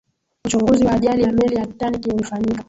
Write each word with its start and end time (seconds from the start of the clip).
uchunguzi 0.45 0.83
wa 0.85 0.91
ajali 0.91 1.23
ya 1.23 1.31
meli 1.31 1.55
ya 1.55 1.65
titanic 1.65 2.07
ulifanyika 2.13 2.59